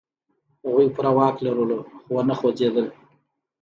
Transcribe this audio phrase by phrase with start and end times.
[0.65, 2.87] هغوی پوره واک لرلو، خو و نه خوځېدل.